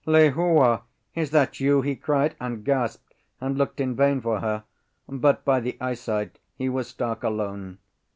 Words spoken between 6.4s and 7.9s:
he was stark alone.